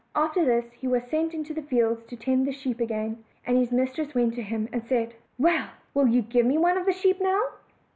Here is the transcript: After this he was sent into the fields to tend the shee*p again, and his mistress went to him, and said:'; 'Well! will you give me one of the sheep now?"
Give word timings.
After 0.15 0.43
this 0.43 0.71
he 0.71 0.87
was 0.87 1.03
sent 1.03 1.35
into 1.35 1.53
the 1.53 1.61
fields 1.61 2.01
to 2.05 2.15
tend 2.15 2.47
the 2.47 2.51
shee*p 2.51 2.83
again, 2.83 3.23
and 3.45 3.55
his 3.55 3.71
mistress 3.71 4.15
went 4.15 4.33
to 4.33 4.41
him, 4.41 4.67
and 4.73 4.83
said:'; 4.83 5.13
'Well! 5.37 5.67
will 5.93 6.07
you 6.07 6.23
give 6.23 6.47
me 6.47 6.57
one 6.57 6.75
of 6.75 6.87
the 6.87 6.91
sheep 6.91 7.21
now?" 7.21 7.39